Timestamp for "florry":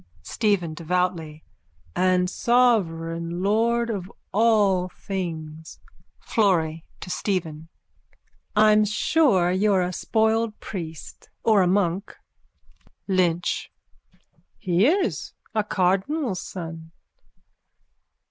6.21-6.83